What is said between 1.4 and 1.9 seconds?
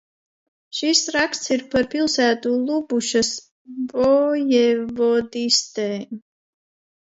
ir par